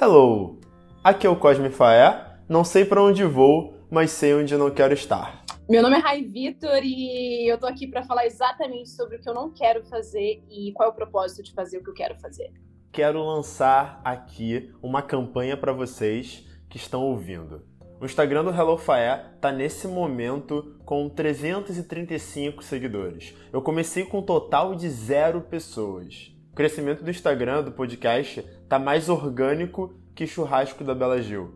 [0.00, 0.58] Hello!
[1.04, 2.38] Aqui é o Cosme Faé.
[2.48, 5.44] Não sei para onde vou, mas sei onde não quero estar.
[5.68, 9.28] Meu nome é Rai Vitor e eu tô aqui para falar exatamente sobre o que
[9.28, 12.18] eu não quero fazer e qual é o propósito de fazer o que eu quero
[12.18, 12.52] fazer.
[12.90, 17.62] Quero lançar aqui uma campanha para vocês que estão ouvindo.
[18.00, 23.32] O Instagram do Hello Faé tá nesse momento com 335 seguidores.
[23.52, 26.33] Eu comecei com um total de zero pessoas.
[26.54, 31.52] O crescimento do Instagram do podcast tá mais orgânico que churrasco da Bela Gil.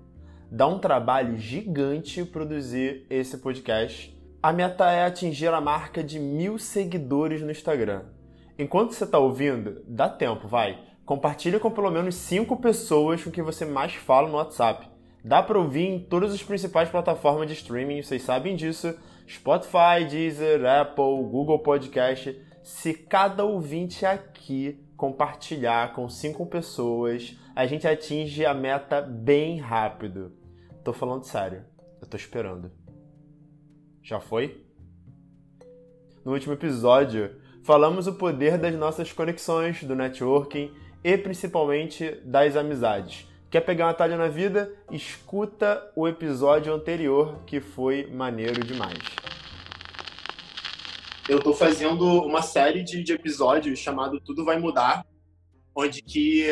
[0.51, 4.13] Dá um trabalho gigante produzir esse podcast.
[4.43, 8.07] A meta é atingir a marca de mil seguidores no Instagram.
[8.59, 10.81] Enquanto você está ouvindo, dá tempo, vai.
[11.07, 14.89] Compartilhe com pelo menos cinco pessoas com quem você mais fala no WhatsApp.
[15.25, 18.99] Dá para ouvir em todas as principais plataformas de streaming, vocês sabem disso.
[19.29, 22.48] Spotify, Deezer, Apple, Google Podcast.
[22.69, 30.35] Se cada ouvinte aqui compartilhar com cinco pessoas, a gente atinge a meta bem rápido.
[30.85, 31.65] Tô falando sério.
[31.99, 32.71] Eu tô esperando.
[34.03, 34.67] Já foi?
[36.23, 40.71] No último episódio, falamos o poder das nossas conexões, do networking
[41.03, 43.27] e principalmente das amizades.
[43.51, 44.71] Quer pegar uma talha na vida?
[44.91, 49.29] Escuta o episódio anterior que foi maneiro demais
[51.29, 55.05] eu estou fazendo uma série de, de, episódios chamado Tudo Vai Mudar,
[55.77, 56.47] onde que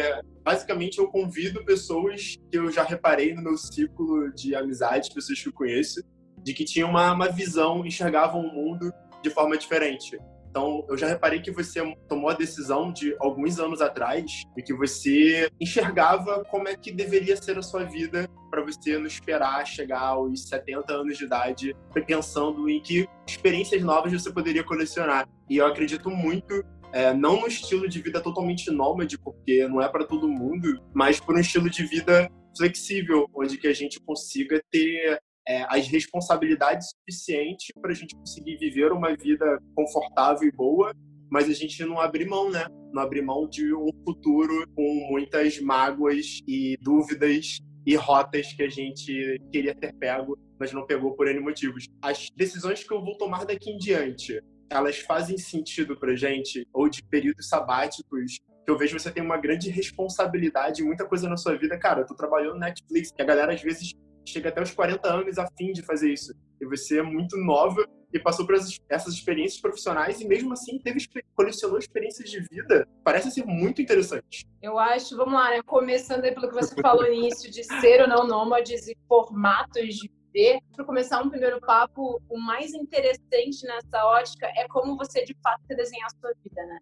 [0.44, 5.48] basicamente eu convido pessoas que eu já reparei no meu ciclo de amizades, pessoas que
[5.48, 6.02] eu conheço,
[6.42, 10.18] de que tinham uma, uma visão, enxergavam o mundo de forma diferente.
[10.50, 14.74] Então, eu já reparei que você tomou a decisão de alguns anos atrás e que
[14.74, 20.00] você enxergava como é que deveria ser a sua vida para você não esperar chegar
[20.00, 21.76] aos 70 anos de idade
[22.06, 25.28] pensando em que experiências novas você poderia colecionar.
[25.50, 29.88] E eu acredito muito é, não no estilo de vida totalmente nômade, porque não é
[29.90, 34.58] para todo mundo, mas por um estilo de vida flexível, onde que a gente consiga
[34.70, 40.94] ter é, as responsabilidades suficientes para a gente conseguir viver uma vida confortável e boa,
[41.30, 42.64] mas a gente não abrir mão, né?
[42.92, 48.68] Não abrir mão de um futuro com muitas mágoas e dúvidas e rotas que a
[48.68, 51.86] gente queria ter pego, mas não pegou por N motivos.
[52.02, 56.88] As decisões que eu vou tomar daqui em diante, elas fazem sentido pra gente, ou
[56.88, 61.56] de períodos sabáticos, que eu vejo você tem uma grande responsabilidade, muita coisa na sua
[61.56, 61.78] vida.
[61.78, 63.92] Cara, eu tô trabalhando no Netflix, que a galera às vezes
[64.26, 66.34] chega até os 40 anos a fim de fazer isso.
[66.60, 67.86] E você é muito nova
[68.16, 68.54] e passou por
[68.88, 70.98] essas experiências profissionais e mesmo assim teve
[71.34, 72.88] colecionou experiências de vida.
[73.04, 74.46] Parece ser muito interessante.
[74.60, 75.62] Eu acho, vamos lá, né?
[75.62, 79.94] Começando aí pelo que você falou no início de ser ou não nômades e formatos
[79.94, 80.60] de viver.
[80.74, 85.62] Para começar um primeiro papo, o mais interessante nessa ótica é como você de fato
[85.68, 86.78] desenhar a sua vida, né?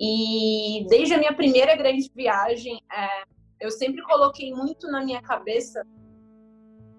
[0.00, 3.24] E desde a minha primeira grande viagem, é,
[3.60, 5.86] eu sempre coloquei muito na minha cabeça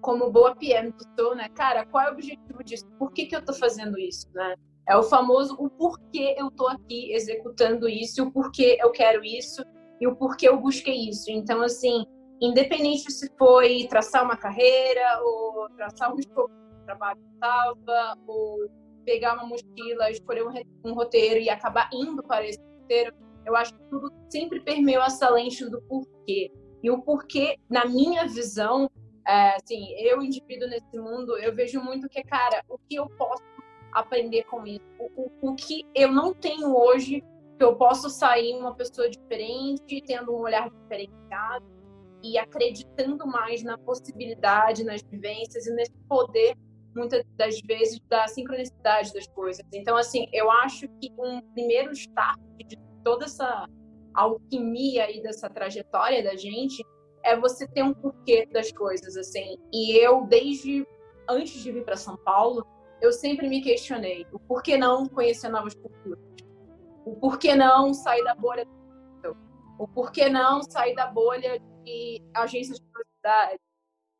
[0.04, 1.48] como boa PM que sou, né?
[1.54, 2.86] Cara, qual é o objetivo disso?
[2.98, 4.54] Por que, que eu tô fazendo isso, né?
[4.86, 9.64] É o famoso o porquê eu tô aqui executando isso, o porquê eu quero isso
[9.98, 11.30] e o porquê eu busquei isso.
[11.30, 12.04] Então, assim,
[12.38, 18.58] independente se foi traçar uma carreira ou traçar um escopo de trabalho estava, ou
[19.06, 20.52] pegar uma mochila, escolher um,
[20.84, 23.14] um roteiro e acabar indo para esse roteiro,
[23.46, 26.52] eu acho que tudo sempre permeou essa lente do porquê.
[26.82, 28.90] E o porquê, na minha visão,
[29.26, 33.42] é, assim, eu, indivíduo nesse mundo, eu vejo muito que, cara, o que eu posso
[33.92, 34.84] aprender com isso?
[34.98, 37.22] O, o, o que eu não tenho hoje,
[37.56, 41.64] que eu posso sair uma pessoa diferente, tendo um olhar diferenciado
[42.22, 46.54] e acreditando mais na possibilidade, nas vivências e nesse poder,
[46.94, 49.64] muitas das vezes, da sincronicidade das coisas.
[49.72, 53.66] Então, assim, eu acho que um primeiro start de toda essa
[54.14, 56.84] alquimia aí dessa trajetória da gente
[57.24, 59.56] é você ter um porquê das coisas, assim.
[59.72, 60.86] E eu, desde
[61.28, 62.66] antes de vir para São Paulo,
[63.00, 66.18] eu sempre me questionei o porquê não conhecer novas culturas,
[67.04, 68.66] o porquê não sair da bolha,
[69.78, 73.60] o porquê não sair da bolha de agências de publicidade,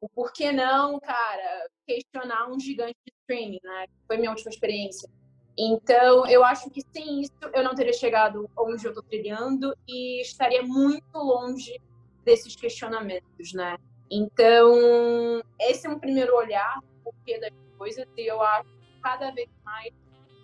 [0.00, 3.86] o porquê não, cara, questionar um gigante de streaming, né?
[4.06, 5.08] Foi minha última experiência.
[5.56, 10.20] Então, eu acho que sem isso eu não teria chegado onde eu estou trilhando e
[10.20, 11.80] estaria muito longe
[12.24, 13.76] desses questionamentos, né?
[14.10, 19.48] Então, esse é um primeiro olhar porquê das coisas e eu acho que cada vez
[19.64, 19.92] mais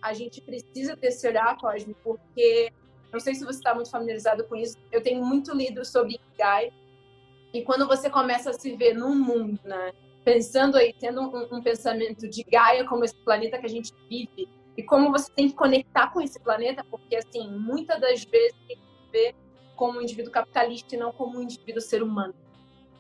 [0.03, 2.73] a gente precisa ter esse olhar, Cosme, porque
[3.13, 6.73] não sei se você está muito familiarizado com isso, eu tenho muito lido sobre Ikigai
[7.53, 9.93] e quando você começa a se ver num mundo, né?
[10.25, 14.49] Pensando aí, tendo um, um pensamento de Gaia como esse planeta que a gente vive
[14.77, 18.73] e como você tem que conectar com esse planeta, porque assim, muitas das vezes a
[18.73, 19.35] gente vê
[19.81, 22.35] como um indivíduo capitalista e não como um indivíduo ser humano.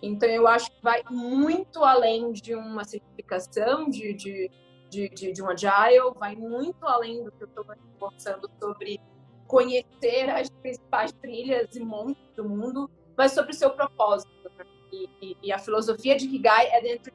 [0.00, 4.50] Então, eu acho que vai muito além de uma certificação de, de,
[4.88, 7.66] de, de, de um agile, vai muito além do que eu estou
[7.98, 8.98] conversando sobre
[9.46, 14.32] conhecer as principais trilhas e montes do mundo, mas sobre o seu propósito.
[14.56, 14.64] Né?
[14.90, 17.12] E, e, e, a filosofia de Kigai é dentro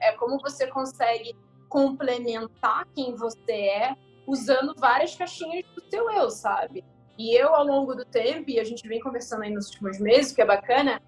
[0.00, 1.34] é como você consegue
[1.68, 3.96] complementar quem você é
[4.28, 6.84] usando várias caixinhas do seu eu, sabe?
[7.18, 10.32] E eu, ao longo do tempo, e a gente vem conversando aí nos últimos meses,
[10.32, 11.02] que é bacana,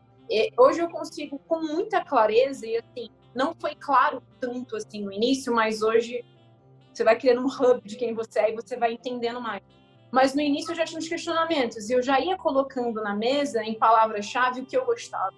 [0.59, 5.55] hoje eu consigo, com muita clareza, e assim, não foi claro tanto assim no início,
[5.55, 6.25] mas hoje
[6.93, 9.62] você vai criando um hub de quem você é e você vai entendendo mais.
[10.11, 13.62] Mas no início eu já tinha uns questionamentos e eu já ia colocando na mesa,
[13.62, 15.33] em palavras-chave, o que eu gostava.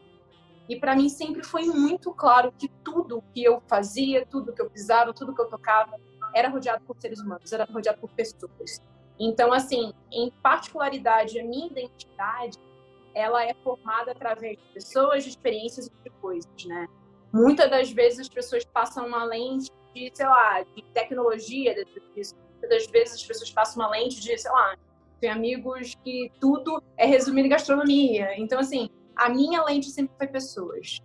[0.67, 4.71] E para mim sempre foi muito claro que tudo que eu fazia, tudo que eu
[4.71, 5.95] pisava, tudo que eu tocava,
[6.35, 8.81] era rodeado por seres humanos, era rodeado por pessoas.
[9.19, 12.59] Então, assim, em particularidade, a minha identidade,
[13.15, 16.89] ela é formada através de pessoas, de experiências e de coisas, né?
[17.33, 22.35] Muitas das vezes as pessoas passam uma lente de, sei lá, de tecnologia dentro disso.
[22.51, 24.77] Muitas das vezes as pessoas passam uma lente de, sei lá,
[25.21, 28.35] tem amigos que tudo é resumido em gastronomia.
[28.37, 31.01] Então, assim, a minha lente sempre foi pessoas.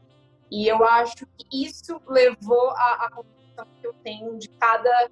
[0.49, 5.09] E eu acho que isso levou a concepção que eu tenho de cada,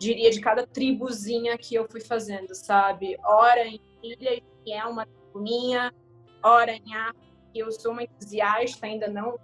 [0.00, 3.16] diria, de cada tribuzinha que eu fui fazendo, sabe?
[3.22, 5.92] Ora em ilha, que é uma tribo minha,
[6.42, 7.14] ora em ar,
[7.52, 9.38] que eu sou uma entusiasta, ainda não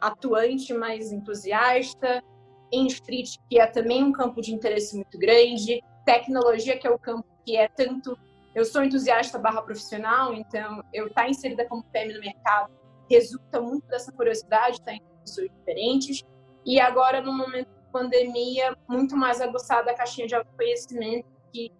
[0.00, 2.22] atuante, mas entusiasta.
[2.70, 5.80] Em street, que é também um campo de interesse muito grande.
[6.04, 8.18] Tecnologia, que é o campo que é tanto
[8.54, 12.72] eu sou entusiasta barra profissional, então eu estar tá inserida como PM no mercado
[13.08, 16.24] resulta muito dessa curiosidade, tá em pessoas diferentes.
[16.64, 21.72] E agora, no momento pandemia, muito mais aguçada a caixinha de autoconhecimento, que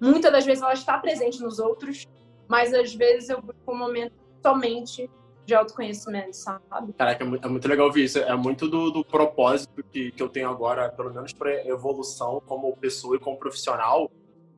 [0.00, 2.06] muitas das vezes ela está presente nos outros,
[2.48, 5.08] mas às vezes eu busco um momento somente
[5.44, 6.92] de autoconhecimento, sabe?
[6.92, 8.18] Caraca, é muito, é muito legal ouvir isso.
[8.18, 12.76] É muito do, do propósito que, que eu tenho agora, pelo menos para evolução como
[12.76, 14.10] pessoa e como profissional,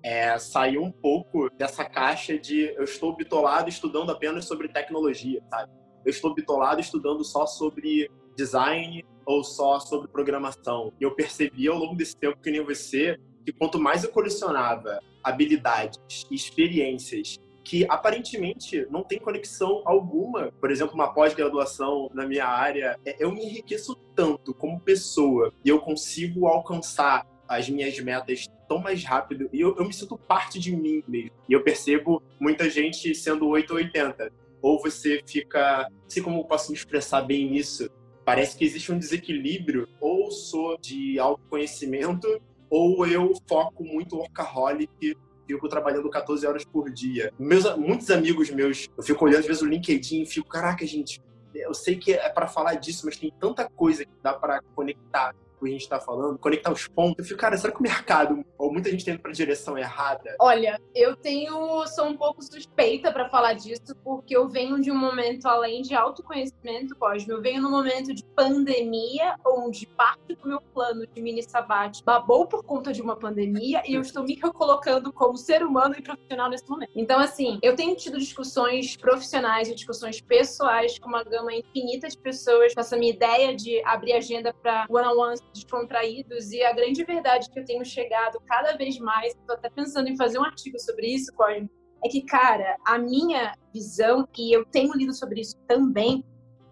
[0.03, 5.73] é, sair um pouco dessa caixa de eu estou bitolado estudando apenas sobre tecnologia, sabe?
[6.05, 10.93] Eu estou bitolado estudando só sobre design ou só sobre programação.
[11.01, 15.01] E eu percebi ao longo desse tempo, que nem você, que quanto mais eu colecionava
[15.23, 22.99] habilidades, experiências que aparentemente não tem conexão alguma, por exemplo, uma pós-graduação na minha área,
[23.07, 28.79] é, eu me enriqueço tanto como pessoa e eu consigo alcançar as minhas metas tão
[28.79, 31.31] mais rápido e eu, eu me sinto parte de mim mesmo.
[31.49, 34.31] E eu percebo muita gente sendo 8 ou 80.
[34.61, 37.91] Ou você fica, não sei como eu posso me expressar bem isso,
[38.25, 42.41] parece que existe um desequilíbrio, ou sou de autoconhecimento,
[42.71, 45.17] ou eu foco muito workaholic
[45.47, 47.33] fico trabalhando 14 horas por dia.
[47.39, 51.23] Meus, muitos amigos meus, eu fico olhando às vezes o LinkedIn e fico, caraca, gente,
[51.55, 55.35] eu sei que é para falar disso, mas tem tanta coisa que dá para conectar
[55.67, 57.19] a gente está falando, conectar os pontos.
[57.19, 59.77] Eu fico, cara, será que o mercado, ou muita gente tá indo para a direção
[59.79, 60.37] errada?
[60.41, 64.97] Olha, eu tenho, sou um pouco suspeita para falar disso, porque eu venho de um
[64.97, 70.61] momento além de autoconhecimento, Cosme, eu venho num momento de pandemia, onde parte do meu
[70.61, 75.13] plano de mini sabate babou por conta de uma pandemia e eu estou me colocando
[75.13, 76.93] como ser humano e profissional nesse momento.
[76.95, 82.19] Então, assim, eu tenho tido discussões profissionais e discussões pessoais com uma gama infinita de
[82.19, 87.49] pessoas, com essa minha ideia de abrir agenda para one-on-ones descontraídos e a grande verdade
[87.49, 91.07] que eu tenho chegado cada vez mais, estou até pensando em fazer um artigo sobre
[91.07, 91.71] isso, Cosme,
[92.05, 96.23] é que, cara, a minha visão, e eu tenho lido sobre isso também,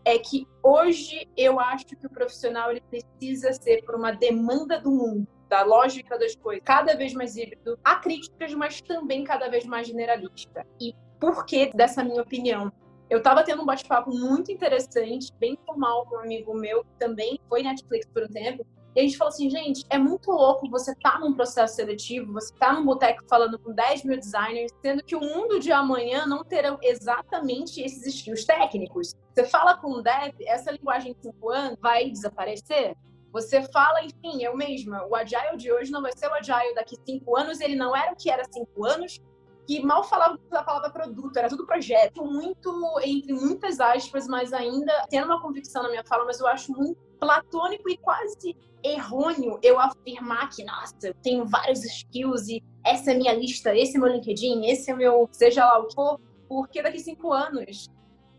[0.04, 4.90] é que hoje eu acho que o profissional ele precisa ser por uma demanda do
[4.90, 9.64] mundo, da lógica das coisas, cada vez mais híbrido, há críticas, mas também cada vez
[9.64, 10.66] mais generalista.
[10.80, 12.72] E por que dessa minha opinião?
[13.12, 17.38] Eu estava tendo um bate-papo muito interessante, bem formal com um amigo meu, que também
[17.46, 18.66] foi Netflix por um tempo,
[18.96, 22.54] e a gente falou assim, gente, é muito louco você tá num processo seletivo, você
[22.54, 26.42] tá num boteco falando com 10 mil designers, sendo que o mundo de amanhã não
[26.42, 29.14] terão exatamente esses skills técnicos.
[29.34, 32.96] Você fala com um dev, essa linguagem de 5 anos vai desaparecer?
[33.30, 36.96] Você fala, enfim, eu mesma, o Agile de hoje não vai ser o Agile daqui
[37.04, 39.20] cinco anos, ele não era o que era cinco anos,
[39.66, 42.24] que mal falava a palavra produto, era tudo projeto.
[42.24, 42.72] Muito,
[43.04, 47.00] entre muitas aspas, mas ainda tendo uma convicção na minha fala, mas eu acho muito
[47.20, 53.14] platônico e quase errôneo eu afirmar que, nossa, eu tenho vários skills e essa é
[53.14, 56.82] minha lista, esse é meu LinkedIn, esse é meu, seja lá o que for, porque
[56.82, 57.88] daqui cinco anos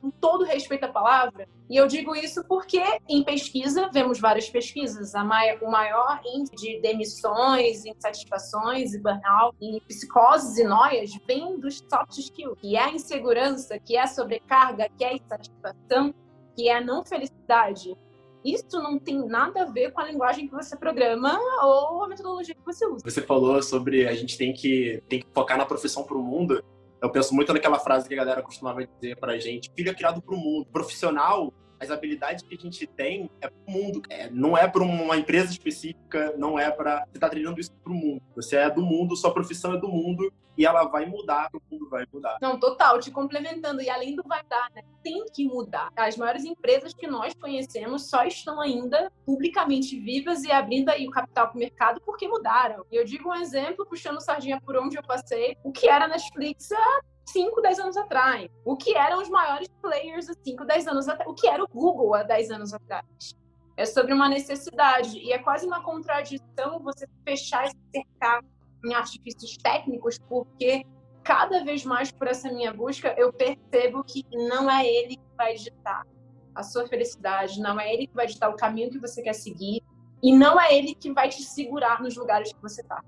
[0.03, 1.47] com todo respeito à palavra.
[1.69, 5.23] E eu digo isso porque em pesquisa, vemos várias pesquisas, a
[5.61, 12.17] o maior índice de demissões, insatisfações e burnout, e psicoses e noias vem dos soft
[12.17, 16.13] skills, que é a insegurança, que é a sobrecarga, que é a insatisfação.
[16.55, 17.97] que é a não felicidade,
[18.45, 22.53] isso não tem nada a ver com a linguagem que você programa ou a metodologia
[22.53, 23.03] que você usa.
[23.03, 26.63] Você falou sobre a gente tem que, tem que focar na profissão para o mundo.
[27.03, 30.21] Eu penso muito naquela frase que a galera costumava dizer pra gente: filho é criado
[30.21, 30.65] para o mundo.
[30.71, 34.01] Profissional as habilidades que a gente tem é para o mundo.
[34.09, 37.05] É, não é para uma empresa específica, não é para.
[37.05, 38.21] Você está treinando isso para o mundo.
[38.35, 41.89] Você é do mundo, sua profissão é do mundo e ela vai mudar, o mundo
[41.89, 42.37] vai mudar.
[42.41, 43.81] Não, total, te complementando.
[43.81, 44.83] E além do vai dar, né?
[45.03, 45.89] Tem que mudar.
[45.95, 51.11] As maiores empresas que nós conhecemos só estão ainda publicamente vivas e abrindo aí o
[51.11, 52.85] capital para o mercado porque mudaram.
[52.91, 56.71] E eu digo um exemplo, puxando sardinha por onde eu passei, o que era Netflix
[56.71, 58.49] há 5, 10 anos atrás.
[58.65, 61.29] O que eram os maiores players há 5, 10 anos atrás.
[61.29, 63.35] O que era o Google há 10 anos atrás.
[63.75, 65.17] É sobre uma necessidade.
[65.17, 68.41] E é quase uma contradição você fechar e cercar
[68.85, 70.85] em artifícios técnicos, porque
[71.23, 75.55] cada vez mais por essa minha busca eu percebo que não é ele que vai
[75.55, 76.05] ditar
[76.53, 79.81] a sua felicidade, não é ele que vai ditar o caminho que você quer seguir
[80.21, 83.03] e não é ele que vai te segurar nos lugares que você está.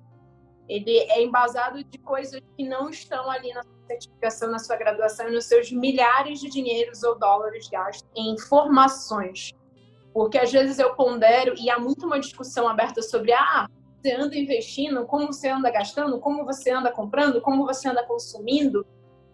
[0.67, 5.45] Ele é embasado de coisas que não estão ali na certificação, na sua graduação, nos
[5.45, 9.51] seus milhares de dinheiros ou dólares gastos em formações.
[10.13, 13.67] Porque às vezes eu pondero, e há muito uma discussão aberta sobre ah,
[14.01, 18.85] você anda investindo, como você anda gastando, como você anda comprando, como você anda consumindo.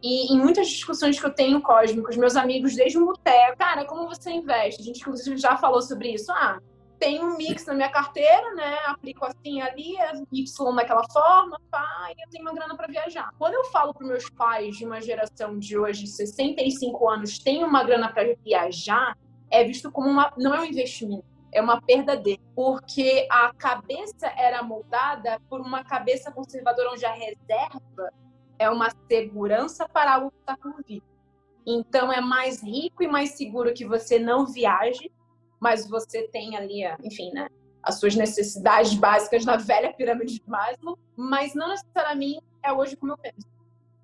[0.02, 4.08] E em muitas discussões que eu tenho cósmicos, meus amigos desde o boteco, cara, como
[4.08, 4.82] você investe?
[4.82, 6.32] A gente inclusive já falou sobre isso.
[6.32, 6.60] Ah,
[7.02, 8.78] tem um mix na minha carteira, né?
[8.86, 9.96] Aplico assim ali,
[10.32, 13.34] Y daquela forma, pá, e eu tenho uma grana para viajar.
[13.40, 17.84] Quando eu falo para meus pais de uma geração de hoje, 65 anos, tem uma
[17.84, 19.18] grana para viajar,
[19.50, 24.28] é visto como uma não é um investimento, é uma perda dele, porque a cabeça
[24.38, 28.14] era moldada por uma cabeça conservadora onde a reserva
[28.60, 31.02] é uma segurança para algo que está por vir.
[31.66, 35.12] Então é mais rico e mais seguro que você não viaje
[35.62, 37.48] mas você tem ali, enfim, né,
[37.84, 43.14] as suas necessidades básicas na velha pirâmide de Maslow, mas não necessariamente é hoje como
[43.14, 43.48] eu penso.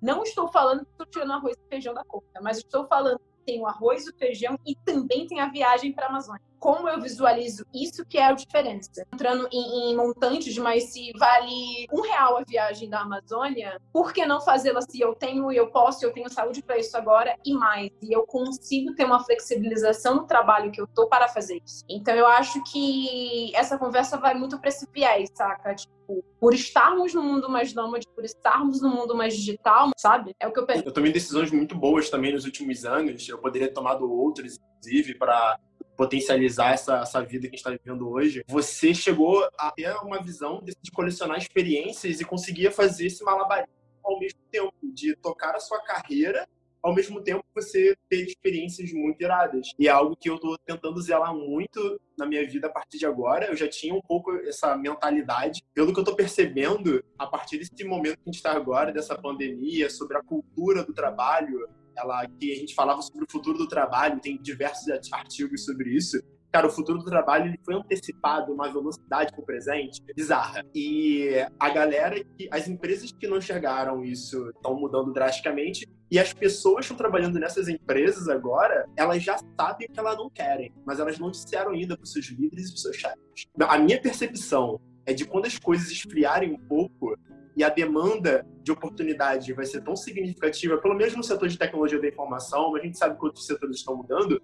[0.00, 3.44] Não estou falando que estou tirando arroz e feijão da conta, mas estou falando que
[3.44, 7.00] tem o arroz, o feijão e também tem a viagem para a Amazônia como eu
[7.00, 9.04] visualizo isso que é a diferença.
[9.12, 14.26] Entrando em, em montantes, mas se vale um real a viagem da Amazônia, por que
[14.26, 17.90] não fazê-la se eu tenho eu posso, eu tenho saúde para isso agora e mais?
[18.02, 21.84] E eu consigo ter uma flexibilização no trabalho que eu tô para fazer isso.
[21.88, 25.74] Então eu acho que essa conversa vai muito para esse viés, saca?
[25.74, 30.34] Tipo, por estarmos no mundo mais nômade, por estarmos no mundo mais digital, sabe?
[30.40, 30.82] É o que eu penso.
[30.84, 33.28] Eu tomei decisões muito boas também nos últimos anos.
[33.28, 35.58] Eu poderia ter tomado outras, inclusive, para
[35.98, 40.22] potencializar essa, essa vida que a gente está vivendo hoje, você chegou a ter uma
[40.22, 43.74] visão de, colecionar experiências e conseguia fazer esse malabarismo
[44.04, 46.48] ao mesmo tempo, de tocar a sua carreira
[46.80, 49.72] ao mesmo tempo você ter experiências muito iradas.
[49.78, 53.04] E é algo que eu estou tentando zelar muito na minha vida a partir de
[53.06, 53.46] agora.
[53.46, 55.62] Eu já tinha um pouco essa mentalidade.
[55.74, 59.16] Pelo que eu estou percebendo, a partir desse momento que a gente está agora, dessa
[59.16, 63.68] pandemia, sobre a cultura do trabalho, ela que a gente falava sobre o futuro do
[63.68, 66.18] trabalho, tem diversos artigos sobre isso.
[66.50, 70.64] Cara, o futuro do trabalho ele foi antecipado uma velocidade para o presente bizarra.
[70.74, 71.28] E
[71.60, 75.86] a galera, que, as empresas que não enxergaram isso estão mudando drasticamente.
[76.10, 80.16] E as pessoas que estão trabalhando nessas empresas agora, elas já sabem o que elas
[80.16, 83.46] não querem, mas elas não disseram ainda para seus líderes e os seus chefes.
[83.60, 87.14] A minha percepção é de quando as coisas esfriarem um pouco,
[87.58, 92.00] e a demanda de oportunidade vai ser tão significativa, pelo menos no setor de tecnologia
[92.00, 94.40] da informação, mas a gente sabe que outros setores estão mudando,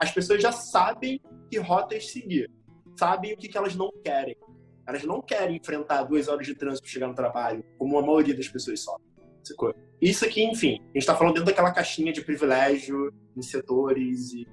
[0.00, 2.50] as pessoas já sabem que rotas seguir,
[2.98, 4.36] sabem o que, que elas não querem.
[4.84, 8.36] Elas não querem enfrentar duas horas de trânsito para chegar no trabalho, como a maioria
[8.36, 9.04] das pessoas sofre.
[10.00, 14.44] Isso aqui, enfim, a gente está falando dentro daquela caixinha de privilégio em setores e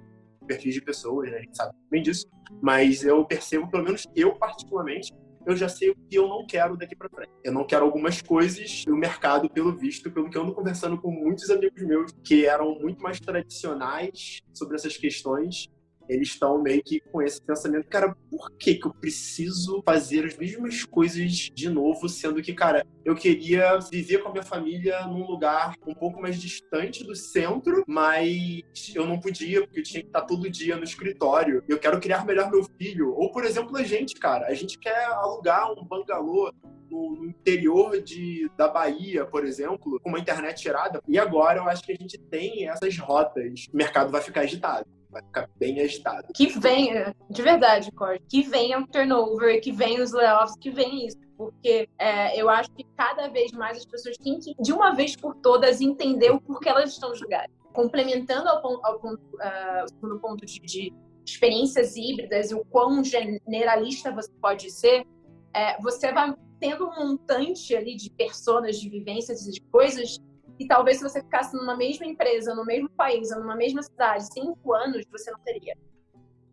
[0.46, 1.38] perfis de pessoas, né?
[1.38, 2.28] a gente sabe bem disso.
[2.62, 5.12] Mas eu percebo, pelo menos eu particularmente,
[5.46, 7.32] eu já sei o que eu não quero daqui para frente.
[7.44, 11.12] Eu não quero algumas coisas no mercado, pelo visto, pelo que eu ando conversando com
[11.12, 15.70] muitos amigos meus que eram muito mais tradicionais sobre essas questões
[16.14, 20.38] eles estão meio que com esse pensamento, cara, por que que eu preciso fazer as
[20.38, 25.26] mesmas coisas de novo, sendo que, cara, eu queria viver com a minha família num
[25.26, 28.62] lugar um pouco mais distante do centro, mas
[28.96, 31.64] eu não podia, porque eu tinha que estar todo dia no escritório.
[31.68, 33.14] Eu quero criar melhor meu filho.
[33.16, 36.54] Ou, por exemplo, a gente, cara, a gente quer alugar um bangalô
[36.90, 41.02] no interior de, da Bahia, por exemplo, com uma internet tirada.
[41.08, 43.66] E agora eu acho que a gente tem essas rotas.
[43.74, 46.28] O mercado vai ficar agitado vai ficar bem agitado.
[46.34, 51.08] Que venha, de verdade, Cord, que venha o turnover, que venha os layoffs, que venha
[51.08, 51.18] isso.
[51.38, 55.16] Porque é, eu acho que cada vez mais as pessoas têm que, de uma vez
[55.16, 57.52] por todas, entender o porquê elas estão lugares.
[57.74, 60.94] complementando ao, ponto, ao ponto, uh, o segundo ponto de, de,
[61.26, 65.06] experiências híbridas e o quão generalista você pode ser,
[65.54, 70.20] é, você vai tendo um montante ali de personas, de vivências e de coisas
[70.60, 74.32] e talvez se você ficasse numa mesma empresa, no mesmo país, ou numa mesma cidade,
[74.34, 75.76] cinco anos, você não teria.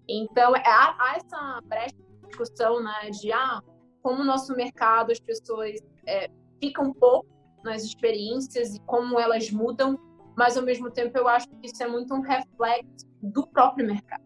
[0.09, 3.61] Então, é, há, há essa brecha de discussão, né, de ah,
[4.03, 6.31] como o nosso mercado, as pessoas é,
[6.61, 7.29] ficam pouco
[7.63, 9.99] nas experiências e como elas mudam,
[10.37, 14.25] mas ao mesmo tempo eu acho que isso é muito um reflexo do próprio mercado.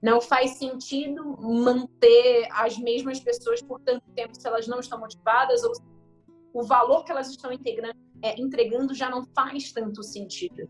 [0.00, 5.62] Não faz sentido manter as mesmas pessoas por tanto tempo se elas não estão motivadas
[5.64, 5.72] ou
[6.52, 7.52] o valor que elas estão
[8.22, 10.68] é, entregando já não faz tanto sentido.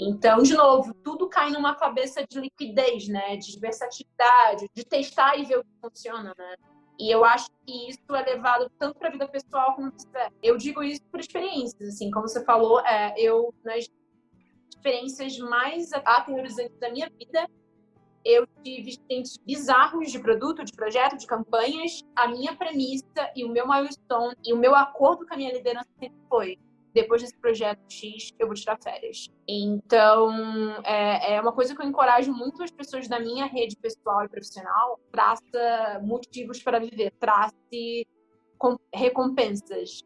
[0.00, 3.36] Então, de novo, tudo cai numa cabeça de liquidez, né?
[3.36, 6.54] De versatilidade, de testar e ver o que funciona, né?
[6.98, 10.56] E eu acho que isso é levado tanto para a vida pessoal como para Eu
[10.56, 13.88] digo isso por experiências, assim, como você falou, é, eu nas
[14.70, 17.46] experiências mais aterrorizantes da minha vida,
[18.24, 22.02] eu tive experiências bizarros de produto, de projeto, de campanhas.
[22.16, 25.88] A minha premissa e o meu milestone e o meu acordo com a minha liderança
[25.98, 26.58] sempre foi
[26.92, 29.28] depois desse projeto X, eu vou tirar férias.
[29.46, 30.32] Então,
[30.84, 34.28] é, é, uma coisa que eu encorajo muito as pessoas da minha rede pessoal e
[34.28, 34.98] profissional.
[35.10, 38.06] Traça motivos para viver, trace
[38.94, 40.02] recompensas,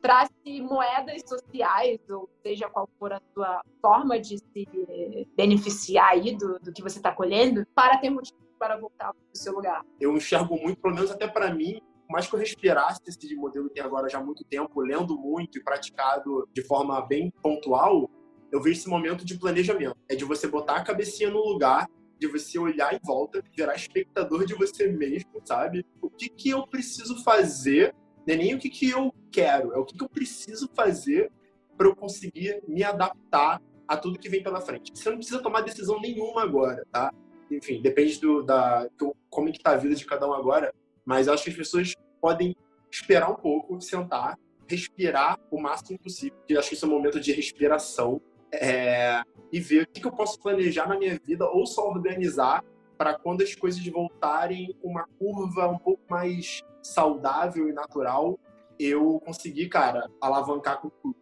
[0.00, 6.58] trace moedas sociais, ou seja qual for a sua forma de se beneficiar aí do,
[6.60, 9.84] do que você está colhendo, para ter motivos para voltar para o seu lugar.
[10.00, 13.80] Eu enxergo muito, pelo menos até para mim, mais que eu respirasse esse modelo que
[13.80, 18.10] agora já há muito tempo, lendo muito e praticado de forma bem pontual,
[18.50, 19.96] eu vejo esse momento de planejamento.
[20.08, 21.88] É de você botar a cabecinha no lugar,
[22.18, 25.84] de você olhar em volta, virar espectador de você mesmo, sabe?
[26.00, 27.94] O que, que eu preciso fazer,
[28.26, 31.30] não é nem o que, que eu quero, é o que, que eu preciso fazer
[31.76, 34.92] para eu conseguir me adaptar a tudo que vem pela frente.
[34.94, 37.12] Você não precisa tomar decisão nenhuma agora, tá?
[37.50, 38.88] Enfim, depende do, da,
[39.30, 40.74] como é que tá a vida de cada um agora,
[41.08, 42.54] mas acho que as pessoas podem
[42.90, 46.36] esperar um pouco, sentar, respirar o máximo possível.
[46.46, 48.20] Eu acho que isso é um momento de respiração
[48.52, 52.62] é, e ver o que, eu posso planejar na minha vida ou só organizar
[52.98, 58.38] para quando as coisas voltarem uma curva um pouco mais saudável e natural,
[58.78, 61.16] eu conseguir, cara, alavancar com tudo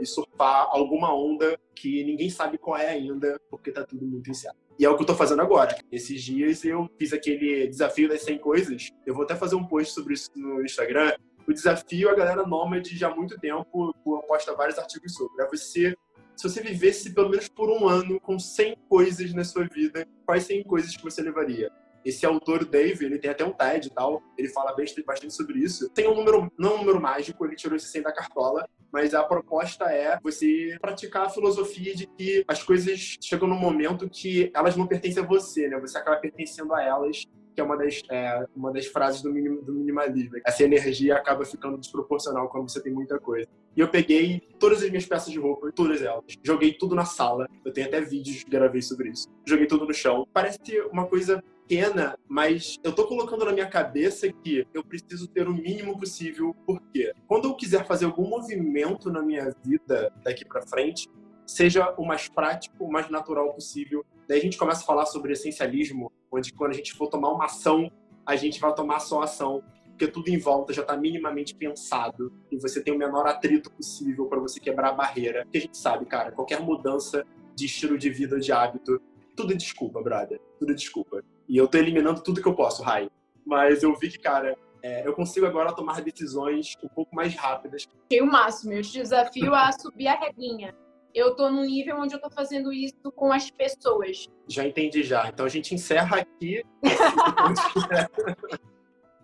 [0.00, 4.65] e surfar alguma onda que ninguém sabe qual é ainda, porque tá tudo muito incerto.
[4.78, 5.76] E é o que eu tô fazendo agora.
[5.90, 8.90] Esses dias eu fiz aquele desafio das 100 coisas.
[9.06, 11.14] Eu vou até fazer um post sobre isso no Instagram.
[11.48, 13.94] O desafio, a galera nômade já há muito tempo
[14.28, 15.42] posta vários artigos sobre.
[15.42, 15.96] É você,
[16.36, 20.44] se você vivesse pelo menos por um ano com 100 coisas na sua vida, quais
[20.44, 21.70] 100 coisas que você levaria?
[22.04, 25.88] Esse autor, Dave, ele tem até um TED e tal, ele fala bastante sobre isso.
[25.90, 29.22] Tem um número, não um número mágico, ele tirou esse 100 da cartola, mas a
[29.22, 34.74] proposta é você praticar a filosofia de que as coisas chegam num momento que elas
[34.74, 35.78] não pertencem a você, né?
[35.80, 39.56] Você acaba pertencendo a elas que é uma das, é, uma das frases do, minim,
[39.62, 40.38] do minimalismo.
[40.46, 43.46] Essa energia acaba ficando desproporcional quando você tem muita coisa.
[43.76, 47.46] E eu peguei todas as minhas peças de roupa, todas elas, joguei tudo na sala.
[47.64, 49.28] Eu tenho até vídeos que gravei sobre isso.
[49.46, 50.26] Joguei tudo no chão.
[50.32, 50.58] Parece
[50.90, 55.52] uma coisa pequena, mas eu tô colocando na minha cabeça que eu preciso ter o
[55.52, 61.08] mínimo possível, porque quando eu quiser fazer algum movimento na minha vida daqui para frente,
[61.44, 64.04] seja o mais prático, o mais natural possível.
[64.28, 67.46] Daí a gente começa a falar sobre essencialismo, onde quando a gente for tomar uma
[67.46, 67.90] ação,
[68.24, 72.58] a gente vai tomar só ação, porque tudo em volta já está minimamente pensado e
[72.58, 75.42] você tem o menor atrito possível para você quebrar a barreira.
[75.42, 77.24] Porque a gente sabe, cara, qualquer mudança
[77.54, 79.00] de estilo de vida, de hábito,
[79.34, 80.40] tudo desculpa, brother.
[80.58, 81.22] Tudo desculpa.
[81.48, 83.08] E eu tô eliminando tudo que eu posso, Rai.
[83.44, 87.86] Mas eu vi que, cara, é, eu consigo agora tomar decisões um pouco mais rápidas.
[88.10, 88.72] Achei o máximo.
[88.72, 90.74] Eu te desafio a subir a regrinha.
[91.14, 94.28] Eu tô num nível onde eu tô fazendo isso com as pessoas.
[94.46, 95.28] Já entendi já.
[95.28, 96.62] Então a gente encerra aqui.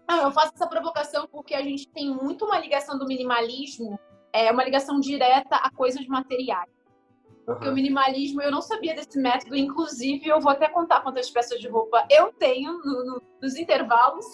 [0.08, 3.98] Não, eu faço essa provocação porque a gente tem muito uma ligação do minimalismo,
[4.32, 6.68] é uma ligação direta a coisas materiais.
[7.44, 7.72] Porque uhum.
[7.72, 11.68] o minimalismo, eu não sabia desse método, inclusive eu vou até contar quantas peças de
[11.68, 14.26] roupa eu tenho no, no, nos intervalos.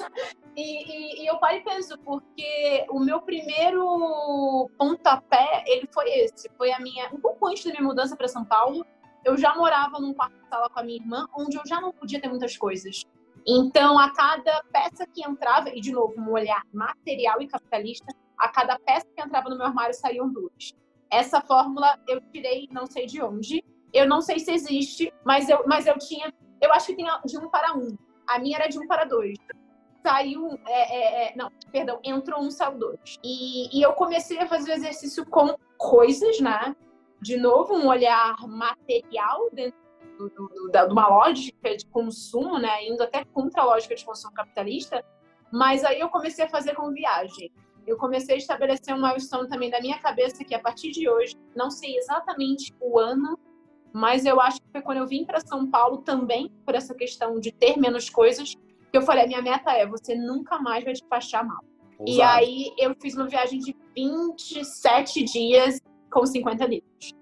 [0.54, 6.50] E, e, e, eu paro e penso, porque o meu primeiro pontapé, ele foi esse.
[6.56, 8.84] Foi a minha, um pouco antes da minha mudança para São Paulo,
[9.24, 12.28] eu já morava num quarto-sala com a minha irmã, onde eu já não podia ter
[12.28, 13.04] muitas coisas.
[13.46, 18.48] Então, a cada peça que entrava, e de novo, um olhar material e capitalista, a
[18.48, 20.74] cada peça que entrava no meu armário saíam duas.
[21.10, 23.64] Essa fórmula eu tirei não sei de onde.
[23.92, 26.32] Eu não sei se existe, mas eu, mas eu tinha.
[26.60, 27.96] Eu acho que tem de um para um.
[28.26, 29.38] A minha era de um para dois.
[30.02, 30.58] Saiu.
[30.66, 33.18] É, é, é, não, perdão, entrou um, saiu dois.
[33.24, 36.74] E, e eu comecei a fazer o exercício com coisas, né?
[37.20, 39.78] de novo, um olhar material dentro
[40.18, 42.86] do, do, da, de uma lógica de consumo, né?
[42.86, 45.04] Indo até contra a lógica de consumo capitalista.
[45.52, 47.50] Mas aí eu comecei a fazer com viagem.
[47.88, 51.34] Eu comecei a estabelecer um milestone também da minha cabeça que a partir de hoje,
[51.56, 53.38] não sei exatamente o ano,
[53.94, 57.40] mas eu acho que foi quando eu vim para São Paulo também por essa questão
[57.40, 58.54] de ter menos coisas,
[58.92, 61.64] que eu falei, a minha meta é você nunca mais vai despachar mal.
[61.98, 62.10] Ousado.
[62.10, 67.14] E aí eu fiz uma viagem de 27 dias com 50 litros.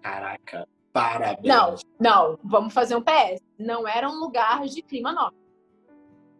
[0.00, 1.44] Caraca, parabéns.
[1.44, 3.42] Não, não, vamos fazer um PS.
[3.58, 5.36] Não era um lugar de clima norte.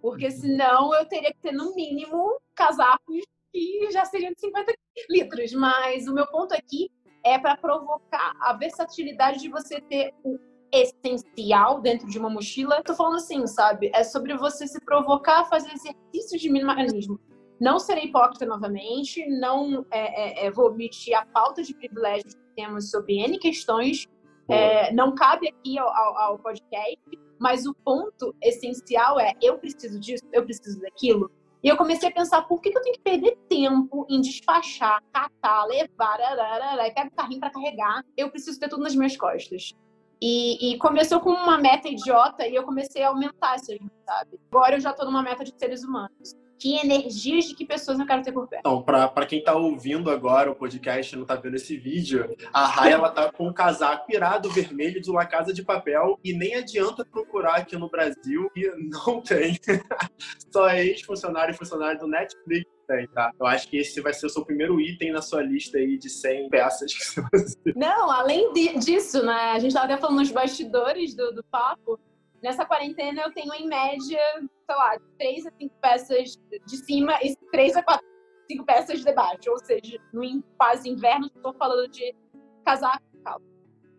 [0.00, 0.30] Porque uhum.
[0.30, 4.72] senão eu teria que ter, no mínimo, casacos que já seriam de 50
[5.10, 5.52] litros.
[5.52, 6.90] Mas o meu ponto aqui
[7.24, 10.38] é para provocar a versatilidade de você ter o
[10.72, 12.82] essencial dentro de uma mochila.
[12.82, 13.90] Tô falando assim, sabe?
[13.94, 17.20] É sobre você se provocar a fazer exercícios de minimalismo.
[17.60, 22.54] Não serei hipócrita novamente, não é, é, é, vou omitir a pauta de privilégios que
[22.56, 24.06] temos sobre N questões.
[24.48, 26.98] É, não cabe aqui ao, ao, ao podcast,
[27.38, 31.30] mas o ponto essencial é: eu preciso disso, eu preciso daquilo.
[31.62, 35.64] E eu comecei a pensar, por que, eu tenho que perder tempo em despachar, catar,
[35.66, 38.04] levar, ararara, e pego o carrinho para carregar?
[38.16, 39.72] Eu preciso ter tudo nas minhas costas.
[40.20, 44.40] E, e, começou com uma meta idiota e eu comecei a aumentar essa, sabe?
[44.52, 48.06] Agora eu já tô numa meta de seres humanos que energias de que pessoas eu
[48.06, 48.60] quero ter por perto.
[48.60, 52.66] Então, para quem tá ouvindo agora o podcast e não tá vendo esse vídeo, a
[52.66, 56.54] Rai ela tá com um casaco irado vermelho de uma casa de papel e nem
[56.54, 59.58] adianta procurar aqui no Brasil e não tem.
[60.52, 63.32] Só ex-funcionário e funcionário do Netflix tem, tá?
[63.40, 66.08] Eu acho que esse vai ser o seu primeiro item na sua lista aí de
[66.08, 69.52] 100 peças que você Não, além de, disso, né?
[69.52, 71.98] A gente tava até falando nos bastidores do, do papo
[72.42, 77.36] Nessa quarentena eu tenho em média, sei lá, três a cinco peças de cima e
[77.52, 78.04] três a quatro,
[78.50, 79.48] cinco peças de baixo.
[79.48, 82.14] Ou seja, no quase inverno estou falando de
[82.64, 83.46] casaco e calça.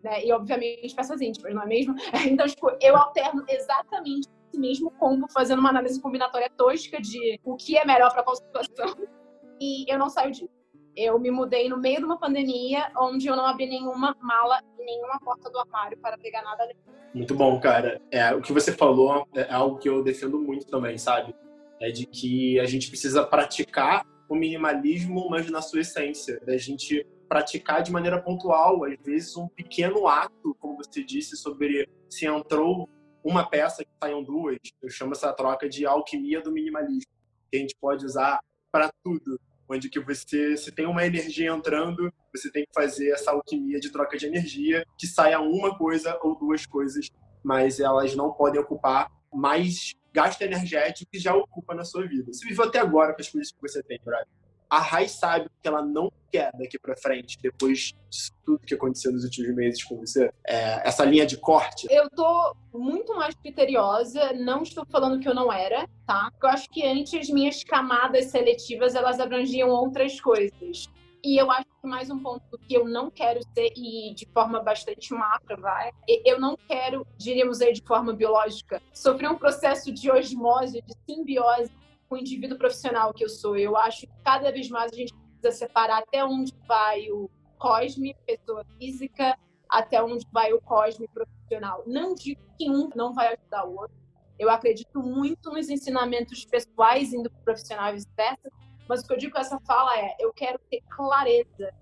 [0.02, 0.26] Né?
[0.26, 1.94] E obviamente peças íntimas, não é mesmo?
[2.30, 7.56] Então, tipo, eu alterno exatamente esse mesmo combo, fazendo uma análise combinatória tosca de o
[7.56, 8.94] que é melhor para qual situação.
[9.60, 10.50] E eu não saio disso.
[10.96, 15.18] Eu me mudei no meio de uma pandemia, onde eu não abri nenhuma mala nenhuma
[15.20, 16.76] porta do armário para pegar nada ali.
[17.12, 18.00] Muito bom, cara.
[18.10, 21.34] É, o que você falou é algo que eu defendo muito também, sabe?
[21.80, 26.40] É de que a gente precisa praticar o minimalismo, mas na sua essência.
[26.40, 31.88] Da gente praticar de maneira pontual, às vezes um pequeno ato, como você disse, sobre
[32.08, 32.88] se entrou
[33.24, 34.58] uma peça que saiam duas.
[34.82, 37.10] Eu chamo essa troca de alquimia do minimalismo,
[37.50, 42.12] que a gente pode usar para tudo onde que você se tem uma energia entrando,
[42.34, 46.38] você tem que fazer essa alquimia de troca de energia, que saia uma coisa ou
[46.38, 47.08] duas coisas,
[47.42, 52.32] mas elas não podem ocupar mais gasto energético que já ocupa na sua vida.
[52.32, 54.28] Você viveu até agora com as coisas que você tem, brother
[54.68, 59.12] a Rai sabe que ela não quer daqui para frente, depois disso tudo que aconteceu
[59.12, 60.30] nos últimos meses com você?
[60.46, 61.86] É, essa linha de corte?
[61.90, 66.30] Eu tô muito mais criteriosa, não estou falando que eu não era, tá?
[66.42, 70.88] Eu acho que antes minhas camadas seletivas, elas abrangiam outras coisas.
[71.24, 74.60] E eu acho que mais um ponto que eu não quero ser, e de forma
[74.60, 75.90] bastante macra, vai,
[76.22, 81.72] eu não quero, diríamos aí de forma biológica, sofrer um processo de osmose, de simbiose
[82.14, 83.56] o indivíduo profissional que eu sou.
[83.56, 88.16] Eu acho que cada vez mais a gente precisa separar até onde vai o cosme,
[88.26, 91.82] pessoa física, até onde vai o cosme profissional.
[91.86, 93.96] Não digo que um não vai ajudar o outro.
[94.38, 98.50] Eu acredito muito nos ensinamentos pessoais indo para o profissional e vice-versa,
[98.88, 101.72] mas o que eu digo com essa fala é: eu quero ter clareza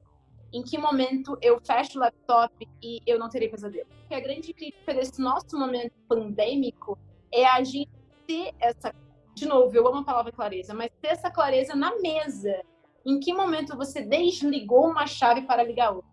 [0.53, 3.89] em que momento eu fecho o laptop e eu não terei pesadelo.
[4.01, 6.99] Porque a grande crítica desse nosso momento pandêmico
[7.33, 7.91] é a gente
[8.27, 8.95] ter essa
[9.43, 12.63] de novo, eu amo a palavra clareza, mas ter essa clareza na mesa.
[13.05, 16.11] Em que momento você desligou uma chave para ligar outra?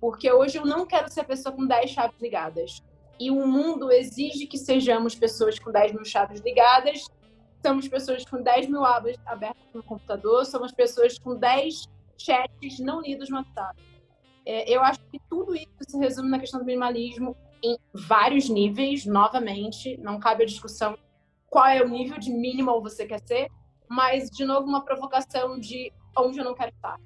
[0.00, 2.80] Porque hoje eu não quero ser a pessoa com 10 chaves ligadas.
[3.18, 7.04] E o mundo exige que sejamos pessoas com 10 mil chaves ligadas,
[7.64, 13.00] somos pessoas com 10 mil abas abertas no computador, somos pessoas com 10 chats não
[13.00, 13.82] lidos no WhatsApp.
[14.46, 19.04] É, eu acho que tudo isso se resume na questão do minimalismo em vários níveis,
[19.04, 20.96] novamente, não cabe a discussão
[21.52, 23.46] qual é o nível de minimal você quer ser,
[23.86, 26.98] mas, de novo, uma provocação de onde eu não quero estar.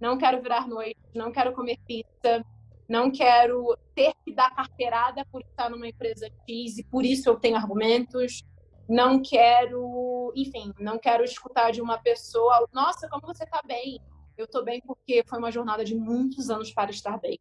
[0.00, 2.44] Não quero virar noite, não quero comer pizza,
[2.88, 7.38] não quero ter que dar carteirada por estar numa empresa X e por isso eu
[7.38, 8.42] tenho argumentos.
[8.88, 14.00] Não quero, enfim, não quero escutar de uma pessoa, nossa, como você está bem?
[14.36, 17.38] Eu estou bem porque foi uma jornada de muitos anos para estar bem.